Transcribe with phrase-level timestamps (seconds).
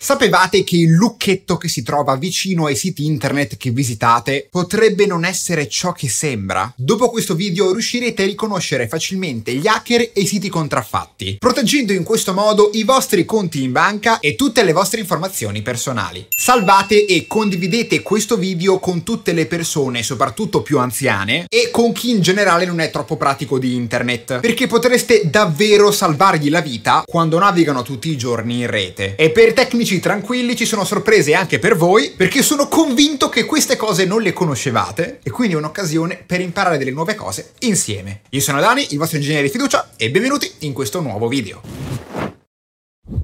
[0.00, 5.24] Sapevate che il lucchetto che si trova vicino ai siti internet che visitate potrebbe non
[5.24, 6.72] essere ciò che sembra?
[6.76, 12.04] Dopo questo video riuscirete a riconoscere facilmente gli hacker e i siti contraffatti, proteggendo in
[12.04, 16.28] questo modo i vostri conti in banca e tutte le vostre informazioni personali.
[16.30, 22.10] Salvate e condividete questo video con tutte le persone, soprattutto più anziane, e con chi
[22.10, 27.40] in generale non è troppo pratico di internet, perché potreste davvero salvargli la vita quando
[27.40, 29.16] navigano tutti i giorni in rete.
[29.16, 33.46] E per tecnici amici tranquilli, ci sono sorprese anche per voi, perché sono convinto che
[33.46, 38.20] queste cose non le conoscevate e quindi è un'occasione per imparare delle nuove cose insieme.
[38.30, 42.27] Io sono Dani, il vostro ingegnere di fiducia e benvenuti in questo nuovo video.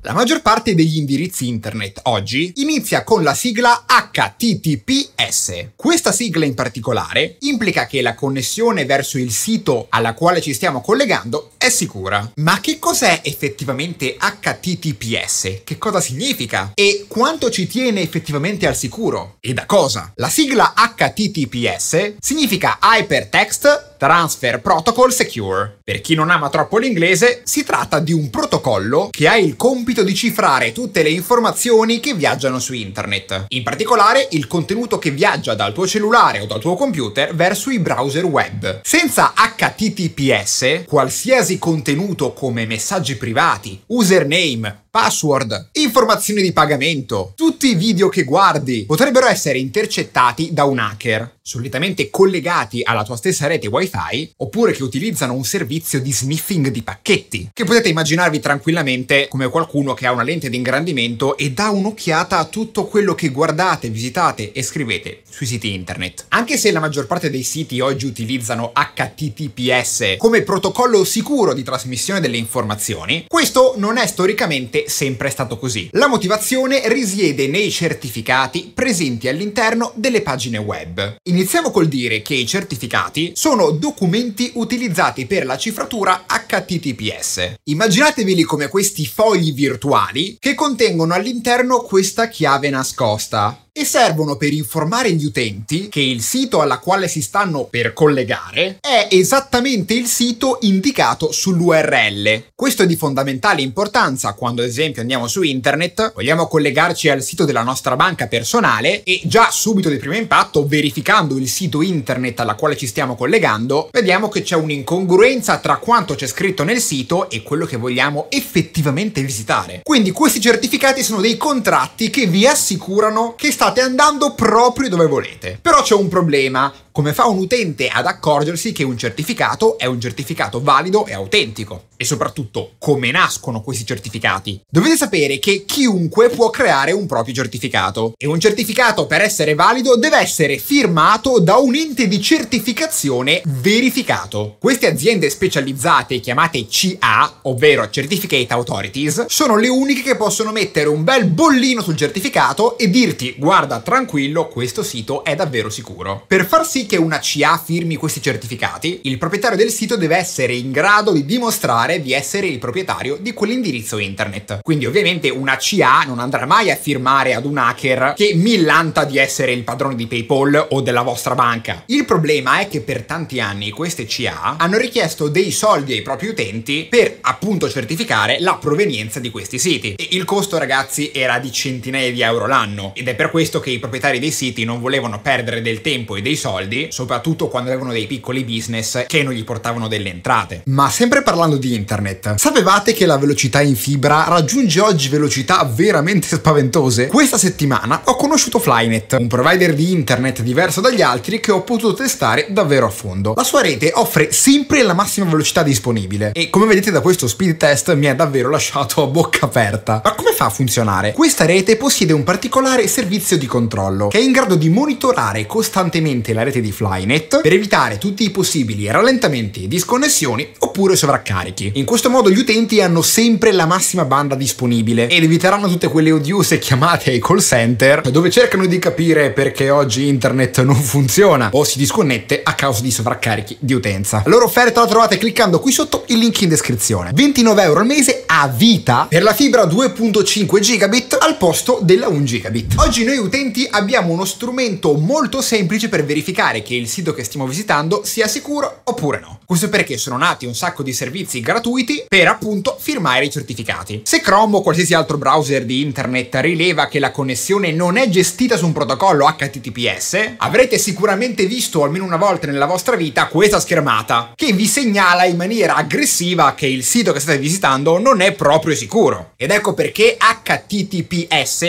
[0.01, 5.73] La maggior parte degli indirizzi internet oggi inizia con la sigla HTTPS.
[5.77, 10.81] Questa sigla in particolare implica che la connessione verso il sito alla quale ci stiamo
[10.81, 12.33] collegando è sicura.
[12.37, 15.61] Ma che cos'è effettivamente HTTPS?
[15.65, 16.73] Che cosa significa?
[16.75, 19.37] E quanto ci tiene effettivamente al sicuro?
[19.41, 20.13] E da cosa?
[20.17, 25.79] La sigla HTTPS significa Hypertext Transfer Protocol Secure.
[25.83, 30.03] Per chi non ama troppo l'inglese, si tratta di un protocollo che ha il compito
[30.03, 33.47] di cifrare tutte le informazioni che viaggiano su internet.
[33.49, 37.79] In particolare, il contenuto che viaggia dal tuo cellulare o dal tuo computer verso i
[37.79, 38.81] browser web.
[38.83, 48.09] Senza HTTPS, qualsiasi contenuto come messaggi privati, username, password, informazioni di pagamento, tutti i video
[48.09, 54.33] che guardi potrebbero essere intercettati da un hacker, solitamente collegati alla tua stessa rete wifi,
[54.37, 59.95] oppure che utilizzano un servizio di sniffing di pacchetti, che potete immaginarvi tranquillamente come qualcuno
[59.95, 64.53] che ha una lente di ingrandimento e dà un'occhiata a tutto quello che guardate, visitate
[64.53, 66.27] e scrivete sui siti internet.
[66.29, 72.21] Anche se la maggior parte dei siti oggi utilizzano HTTPS come protocollo sicuro di trasmissione
[72.21, 75.89] delle informazioni, questo non è storicamente sempre stato così.
[75.93, 81.17] La motivazione risiede nei certificati presenti all'interno delle pagine web.
[81.25, 87.55] Iniziamo col dire che i certificati sono documenti utilizzati per la cifratura HTTPS.
[87.65, 95.11] Immaginateveli come questi fogli virtuali che contengono all'interno questa chiave nascosta e servono per informare
[95.11, 100.59] gli utenti che il sito alla quale si stanno per collegare è esattamente il sito
[100.61, 102.53] indicato sull'URL.
[102.55, 107.45] Questo è di fondamentale importanza quando ad esempio andiamo su internet, vogliamo collegarci al sito
[107.45, 112.55] della nostra banca personale e già subito di primo impatto verificando il sito internet alla
[112.55, 117.43] quale ci stiamo collegando, vediamo che c'è un'incongruenza tra quanto c'è scritto nel sito e
[117.43, 119.81] quello che vogliamo effettivamente visitare.
[119.83, 125.07] Quindi questi certificati sono dei contratti che vi assicurano che sta state andando proprio dove
[125.07, 125.59] volete.
[125.61, 129.99] Però c'è un problema, come fa un utente ad accorgersi che un certificato è un
[129.99, 131.85] certificato valido e autentico?
[131.97, 134.61] E soprattutto, come nascono questi certificati?
[134.69, 138.13] Dovete sapere che chiunque può creare un proprio certificato.
[138.19, 144.57] E un certificato, per essere valido, deve essere firmato da un ente di certificazione verificato.
[144.59, 151.05] Queste aziende specializzate, chiamate CA, ovvero Certificate Authorities, sono le uniche che possono mettere un
[151.05, 156.25] bel bollino sul certificato e dirti, guarda, tranquillo, questo sito è davvero sicuro.
[156.27, 160.55] Per far sì che una CA firmi questi certificati, il proprietario del sito deve essere
[160.55, 164.59] in grado di dimostrare di essere il proprietario di quell'indirizzo internet.
[164.61, 169.19] Quindi ovviamente una CA non andrà mai a firmare ad un hacker che millanta di
[169.19, 171.85] essere il padrone di PayPal o della vostra banca.
[171.87, 176.27] Il problema è che per tanti anni queste CA hanno richiesto dei soldi ai propri
[176.27, 179.95] utenti per appunto certificare la provenienza di questi siti.
[179.95, 183.71] E il costo ragazzi era di centinaia di euro l'anno ed è per questo che
[183.71, 187.93] i proprietari dei siti non volevano perdere del tempo e dei soldi, soprattutto quando avevano
[187.93, 190.63] dei piccoli business che non gli portavano delle entrate.
[190.67, 196.27] Ma sempre parlando di internet, sapevate che la velocità in fibra raggiunge oggi velocità veramente
[196.29, 197.07] spaventose?
[197.07, 201.95] Questa settimana ho conosciuto Flynet, un provider di internet diverso dagli altri che ho potuto
[201.95, 203.35] testare davvero a fondo.
[203.37, 207.57] La sua rete offre sempre la massima velocità disponibile e come vedete da questo speed
[207.57, 210.01] test mi ha davvero lasciato a bocca aperta.
[210.03, 211.13] Ma come fa a funzionare?
[211.13, 216.33] Questa rete possiede un particolare servizio di controllo che è in grado di monitorare costantemente
[216.33, 221.73] la rete di Flynet per evitare tutti i possibili rallentamenti disconnessioni oppure sovraccarichi.
[221.75, 226.11] In questo modo gli utenti hanno sempre la massima banda disponibile ed eviteranno tutte quelle
[226.11, 231.65] odiose chiamate ai call center dove cercano di capire perché oggi internet non funziona o
[231.65, 234.23] si disconnette a causa di sovraccarichi di utenza.
[234.25, 237.11] La loro offerta la trovate cliccando qui sotto il link in descrizione.
[237.15, 242.23] 29 euro al mese a vita per la fibra 2.5 gigabit al posto della 1
[242.23, 242.75] gigabit.
[242.77, 247.47] Oggi noi utenti abbiamo uno strumento molto semplice per verificare che il sito che stiamo
[247.47, 249.41] visitando sia sicuro oppure no.
[249.47, 254.03] Questo perché sono nati un sacco di servizi gratuiti per appunto firmare i certificati.
[254.05, 258.59] Se Chrome o qualsiasi altro browser di internet rileva che la connessione non è gestita
[258.59, 264.33] su un protocollo HTTPS, avrete sicuramente visto almeno una volta nella vostra vita questa schermata
[264.35, 268.75] che vi segnala in maniera aggressiva che il sito che state visitando non è proprio
[268.75, 269.33] sicuro.
[269.37, 271.13] Ed ecco perché HTTPS